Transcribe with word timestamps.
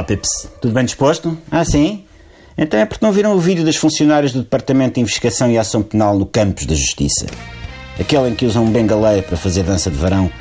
Olá, 0.00 0.06
Pips. 0.06 0.48
Tudo 0.62 0.72
bem 0.72 0.86
disposto? 0.86 1.36
Ah, 1.50 1.62
sim? 1.62 2.06
Então 2.56 2.80
é 2.80 2.86
porque 2.86 3.04
não 3.04 3.12
viram 3.12 3.34
o 3.34 3.38
vídeo 3.38 3.62
dos 3.62 3.76
funcionários 3.76 4.32
do 4.32 4.40
Departamento 4.40 4.94
de 4.94 5.00
Investigação 5.02 5.50
e 5.50 5.58
Ação 5.58 5.82
Penal 5.82 6.18
no 6.18 6.24
Campos 6.24 6.64
da 6.64 6.74
Justiça? 6.74 7.26
Aquele 8.00 8.30
em 8.30 8.34
que 8.34 8.46
usam 8.46 8.64
um 8.64 8.70
bengalé 8.70 9.20
para 9.20 9.36
fazer 9.36 9.62
dança 9.62 9.90
de 9.90 9.98
verão 9.98 10.32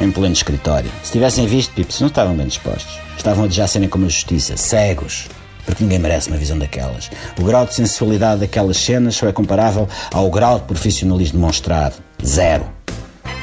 em 0.00 0.10
pleno 0.10 0.32
escritório. 0.32 0.90
Se 1.02 1.12
tivessem 1.12 1.46
visto, 1.46 1.74
Pips, 1.74 2.00
não 2.00 2.08
estavam 2.08 2.34
bem 2.34 2.46
dispostos. 2.46 2.98
Estavam 3.14 3.44
a 3.44 3.48
já 3.48 3.66
serem 3.66 3.90
como 3.90 4.06
a 4.06 4.08
Justiça, 4.08 4.56
cegos. 4.56 5.28
Porque 5.66 5.84
ninguém 5.84 5.98
merece 5.98 6.30
uma 6.30 6.38
visão 6.38 6.58
daquelas. 6.58 7.10
O 7.38 7.44
grau 7.44 7.66
de 7.66 7.74
sensualidade 7.74 8.40
daquelas 8.40 8.78
cenas 8.78 9.16
só 9.16 9.28
é 9.28 9.32
comparável 9.32 9.86
ao 10.14 10.30
grau 10.30 10.60
de 10.60 10.64
profissionalismo 10.64 11.38
demonstrado. 11.38 11.96
Zero. 12.24 12.64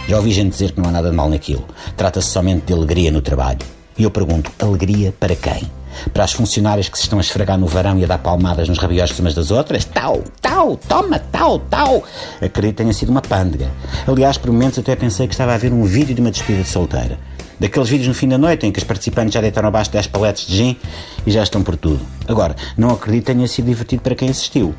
Já 0.07 0.17
ouvi 0.17 0.31
gente 0.31 0.53
dizer 0.53 0.71
que 0.71 0.81
não 0.81 0.89
há 0.89 0.91
nada 0.91 1.12
de 1.12 1.15
mal 1.15 1.29
naquilo. 1.29 1.67
Trata-se 1.95 2.29
somente 2.29 2.65
de 2.65 2.73
alegria 2.73 3.12
no 3.12 3.21
trabalho. 3.21 3.59
E 3.97 4.03
eu 4.03 4.11
pergunto, 4.11 4.51
alegria 4.59 5.13
para 5.20 5.35
quem? 5.35 5.70
Para 6.13 6.23
as 6.23 6.31
funcionárias 6.31 6.87
que 6.87 6.97
se 6.97 7.03
estão 7.03 7.20
a 7.20 7.21
esfregar 7.21 7.57
no 7.57 7.67
varão 7.67 7.98
e 7.99 8.03
a 8.03 8.07
dar 8.07 8.17
palmadas 8.17 8.70
nos 8.70 8.77
rabiostos 8.77 9.20
umas 9.20 9.33
das 9.33 9.51
outras? 9.51 9.85
Tal, 9.85 10.23
tal, 10.41 10.77
toma, 10.77 11.20
tal, 11.20 11.59
tal. 11.59 12.03
Acredito 12.37 12.77
que 12.77 12.83
tenha 12.83 12.93
sido 12.93 13.09
uma 13.09 13.21
pândega. 13.21 13.70
Aliás, 14.07 14.37
por 14.37 14.51
momentos 14.51 14.79
até 14.79 14.95
pensei 14.95 15.27
que 15.27 15.33
estava 15.33 15.53
a 15.53 15.57
ver 15.57 15.73
um 15.73 15.83
vídeo 15.83 16.15
de 16.15 16.21
uma 16.21 16.31
despedida 16.31 16.63
de 16.63 16.70
solteira. 16.70 17.20
Daqueles 17.59 17.89
vídeos 17.89 18.07
no 18.07 18.13
fim 18.15 18.27
da 18.27 18.39
noite 18.39 18.65
em 18.65 18.71
que 18.71 18.79
os 18.79 18.83
participantes 18.83 19.33
já 19.33 19.41
deitaram 19.41 19.67
abaixo 19.67 19.91
10 19.91 20.07
paletes 20.07 20.48
de 20.48 20.57
gin 20.57 20.77
e 21.27 21.29
já 21.29 21.43
estão 21.43 21.61
por 21.61 21.76
tudo. 21.76 22.03
Agora, 22.27 22.55
não 22.76 22.89
acredito 22.89 23.26
que 23.26 23.33
tenha 23.33 23.48
sido 23.48 23.65
divertido 23.65 24.01
para 24.01 24.15
quem 24.15 24.29
assistiu. 24.29 24.73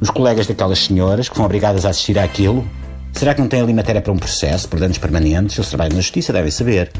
Os 0.00 0.10
colegas 0.10 0.46
daquelas 0.46 0.80
senhoras 0.80 1.28
que 1.28 1.34
foram 1.36 1.46
obrigadas 1.46 1.86
a 1.86 1.90
assistir 1.90 2.18
àquilo, 2.18 2.68
será 3.12 3.34
que 3.34 3.40
não 3.40 3.46
têm 3.46 3.60
ali 3.60 3.72
matéria 3.72 4.02
para 4.02 4.12
um 4.12 4.18
processo 4.18 4.68
por 4.68 4.80
danos 4.80 4.98
permanentes? 4.98 5.56
Eles 5.56 5.68
trabalham 5.68 5.94
na 5.94 6.00
justiça, 6.00 6.32
devem 6.32 6.50
saber. 6.50 6.90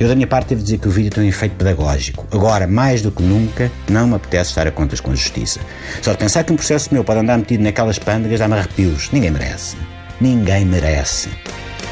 Eu, 0.00 0.06
da 0.06 0.14
minha 0.14 0.28
parte, 0.28 0.50
devo 0.50 0.62
dizer 0.62 0.78
que 0.78 0.86
o 0.86 0.90
vídeo 0.92 1.10
tem 1.10 1.24
um 1.24 1.26
efeito 1.26 1.56
pedagógico. 1.56 2.24
Agora, 2.30 2.68
mais 2.68 3.02
do 3.02 3.10
que 3.10 3.20
nunca, 3.20 3.68
não 3.90 4.06
me 4.06 4.14
apetece 4.14 4.50
estar 4.50 4.64
a 4.64 4.70
contas 4.70 5.00
com 5.00 5.10
a 5.10 5.14
justiça. 5.14 5.58
Só 6.00 6.12
de 6.12 6.18
pensar 6.18 6.44
que 6.44 6.52
um 6.52 6.56
processo 6.56 6.90
meu 6.92 7.02
pode 7.02 7.18
andar 7.18 7.36
metido 7.36 7.64
naquelas 7.64 7.98
pândegas 7.98 8.38
dá-me 8.38 8.54
arrepios. 8.54 9.10
Ninguém 9.10 9.32
merece. 9.32 9.76
Ninguém 10.20 10.64
merece. 10.64 11.28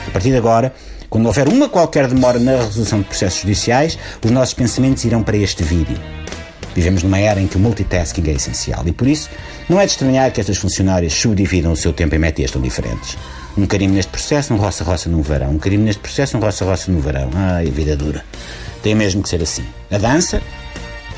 A 0.06 0.10
partir 0.12 0.30
de 0.30 0.36
agora, 0.36 0.72
quando 1.10 1.26
houver 1.26 1.48
uma 1.48 1.68
qualquer 1.68 2.06
demora 2.06 2.38
na 2.38 2.52
resolução 2.58 3.00
de 3.00 3.06
processos 3.06 3.40
judiciais, 3.40 3.98
os 4.24 4.30
nossos 4.30 4.54
pensamentos 4.54 5.04
irão 5.04 5.24
para 5.24 5.36
este 5.36 5.64
vídeo. 5.64 5.98
Vivemos 6.76 7.02
numa 7.02 7.18
era 7.18 7.40
em 7.40 7.48
que 7.48 7.56
o 7.56 7.60
multitasking 7.60 8.28
é 8.28 8.34
essencial 8.34 8.86
e, 8.86 8.92
por 8.92 9.08
isso, 9.08 9.30
não 9.68 9.80
é 9.80 9.84
de 9.84 9.92
estranhar 9.92 10.30
que 10.30 10.40
estas 10.40 10.58
funcionárias 10.58 11.12
subdividam 11.12 11.72
o 11.72 11.76
seu 11.76 11.92
tempo 11.92 12.14
em 12.14 12.18
métias 12.18 12.52
tão 12.52 12.62
diferentes. 12.62 13.16
Um 13.56 13.66
carinho 13.66 13.94
neste 13.94 14.10
processo, 14.10 14.52
um 14.52 14.56
roça-roça 14.58 15.08
no 15.08 15.22
verão. 15.22 15.50
Um 15.52 15.58
carinho 15.58 15.82
neste 15.82 16.00
processo, 16.00 16.36
um 16.36 16.40
roça-roça 16.40 16.92
no 16.92 17.00
verão. 17.00 17.30
Ai, 17.34 17.66
vida 17.66 17.96
dura. 17.96 18.24
Tem 18.82 18.94
mesmo 18.94 19.22
que 19.22 19.28
ser 19.28 19.42
assim. 19.42 19.64
A 19.90 19.96
dança, 19.96 20.42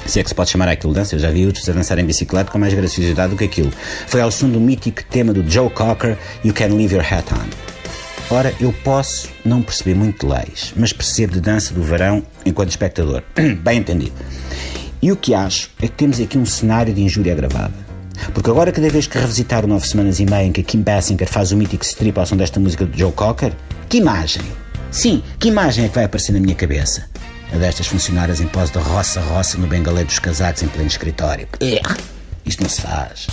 se 0.06 0.20
é 0.20 0.22
que 0.22 0.28
se 0.28 0.34
pode 0.34 0.50
chamar 0.50 0.68
aquilo 0.68 0.94
dança, 0.94 1.16
eu 1.16 1.18
já 1.18 1.30
vi 1.30 1.44
outros 1.44 1.68
a 1.68 1.72
dançar 1.72 1.98
em 1.98 2.04
bicicleta 2.04 2.50
com 2.50 2.58
mais 2.58 2.72
graciosidade 2.72 3.30
do 3.30 3.36
que 3.36 3.44
aquilo. 3.44 3.72
Foi 4.06 4.20
ao 4.20 4.30
som 4.30 4.48
do 4.48 4.60
mítico 4.60 5.02
tema 5.04 5.32
do 5.32 5.48
Joe 5.50 5.68
Cocker, 5.68 6.16
You 6.44 6.54
Can 6.54 6.68
Leave 6.76 6.94
Your 6.94 7.04
Hat 7.04 7.26
On. 7.34 7.68
Ora, 8.30 8.54
eu 8.60 8.72
posso 8.84 9.30
não 9.44 9.60
perceber 9.60 9.94
muito 9.94 10.26
de 10.26 10.32
leis, 10.32 10.72
mas 10.76 10.92
percebo 10.92 11.32
de 11.32 11.40
dança 11.40 11.74
do 11.74 11.82
verão 11.82 12.22
enquanto 12.44 12.70
espectador. 12.70 13.22
Bem 13.62 13.78
entendido. 13.78 14.12
E 15.00 15.10
o 15.10 15.16
que 15.16 15.34
acho 15.34 15.70
é 15.80 15.88
que 15.88 15.94
temos 15.94 16.20
aqui 16.20 16.38
um 16.38 16.46
cenário 16.46 16.92
de 16.92 17.02
injúria 17.02 17.32
agravada. 17.32 17.87
Porque 18.34 18.50
agora, 18.50 18.70
cada 18.70 18.88
vez 18.88 19.06
que 19.06 19.18
revisitar 19.18 19.64
o 19.64 19.68
Nove 19.68 19.86
Semanas 19.86 20.20
e 20.20 20.26
Meia 20.26 20.44
em 20.44 20.52
que 20.52 20.62
Kim 20.62 20.82
Basinger 20.82 21.28
faz 21.28 21.52
o 21.52 21.56
mítico 21.56 21.84
strip 21.84 22.18
ao 22.18 22.26
som 22.26 22.36
desta 22.36 22.60
música 22.60 22.84
do 22.86 22.96
Joe 22.96 23.12
Cocker, 23.12 23.52
que 23.88 23.98
imagem? 23.98 24.42
Sim, 24.90 25.22
que 25.38 25.48
imagem 25.48 25.84
é 25.84 25.88
que 25.88 25.94
vai 25.94 26.04
aparecer 26.04 26.32
na 26.32 26.40
minha 26.40 26.54
cabeça? 26.54 27.08
A 27.52 27.56
destas 27.56 27.86
funcionárias 27.86 28.40
em 28.40 28.46
pós 28.46 28.70
de 28.70 28.78
roça-roça 28.78 29.58
no 29.58 29.66
bengalé 29.66 30.04
dos 30.04 30.18
casacos 30.18 30.62
em 30.62 30.68
pleno 30.68 30.88
escritório. 30.88 31.48
Isto 32.44 32.62
não 32.62 32.70
se 32.70 32.80
faz. 32.82 33.26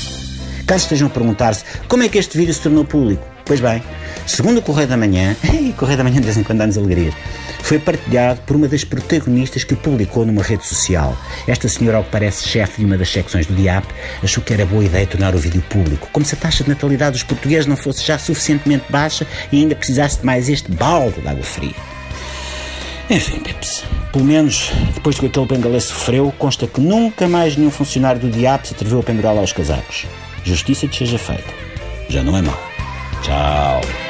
Caso 0.66 0.84
estejam 0.84 1.08
a 1.08 1.12
perguntar-se 1.12 1.64
como 1.88 2.04
é 2.04 2.10
que 2.10 2.18
este 2.18 2.38
vídeo 2.38 2.54
se 2.54 2.62
tornou 2.62 2.86
público, 2.86 3.24
pois 3.46 3.60
bem, 3.60 3.82
segundo 4.26 4.58
o 4.58 4.62
Correio 4.62 4.88
da 4.88 4.98
Manhã, 4.98 5.36
e 5.54 5.72
Correio 5.74 5.98
da 5.98 6.04
Manhã 6.04 6.16
de 6.16 6.24
vez 6.26 6.38
em 6.38 6.44
quando 6.44 6.60
dá-nos 6.60 6.78
alegrias, 6.78 7.14
foi 7.62 7.80
partilhado 7.80 8.42
por 8.42 8.56
uma 8.56 8.68
das 8.68 8.84
protagonistas 8.84 9.64
que 9.64 9.74
o 9.74 9.78
publicou 9.78 10.26
numa 10.26 10.44
rede 10.44 10.66
social. 10.66 11.18
Esta 11.48 11.68
senhora, 11.68 11.98
ao 11.98 12.04
que 12.04 12.12
parece 12.12 12.48
chefe 12.48 12.80
de 12.80 12.86
uma 12.86 12.98
das 12.98 13.10
secções 13.10 13.48
do 13.48 13.56
DIAP, 13.56 13.86
achou 14.24 14.44
que 14.44 14.54
era 14.54 14.66
boa 14.66 14.84
ideia 14.84 15.08
tornar 15.08 15.34
o 15.34 15.38
vídeo 15.38 15.64
público, 15.70 16.08
como 16.12 16.26
se 16.26 16.36
a 16.36 16.38
taxa 16.38 16.64
de 16.64 16.70
natalidade 16.70 17.14
dos 17.14 17.24
portugueses 17.24 17.66
não 17.66 17.76
fosse 17.76 18.04
já 18.04 18.20
suficientemente 18.20 18.86
baixa 18.90 19.26
e 19.52 19.62
ainda 19.62 19.76
precisasse 19.76 20.20
de 20.20 20.26
mais 20.26 20.50
este 20.50 20.72
balde 20.72 21.22
de 21.22 21.28
água 21.28 21.44
fria. 21.44 21.74
Enfim, 23.10 23.40
Pips, 23.40 23.84
pelo 24.12 24.26
menos 24.26 24.72
depois 24.96 25.18
que 25.20 25.28
aquele 25.28 25.46
bengalê 25.46 25.80
sofreu, 25.80 26.34
consta 26.38 26.68
que 26.68 26.82
nunca 26.82 27.28
mais 27.28 27.56
nenhum 27.56 27.72
funcionário 27.72 28.20
do 28.20 28.30
DIAP 28.30 28.66
se 28.66 28.74
atreveu 28.74 29.00
a 29.00 29.04
pendurá-lo 29.04 29.40
aos 29.40 29.54
casacos. 29.54 30.06
Justiça 30.44 30.88
que 30.88 30.98
seja 30.98 31.18
feita. 31.18 31.52
Já 32.10 32.24
não 32.24 32.38
é 32.38 32.42
mal. 32.42 32.75
Tchau. 33.22 34.05